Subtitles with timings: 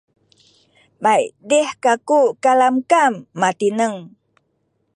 [1.03, 3.97] maydih kaku kalamkam matineng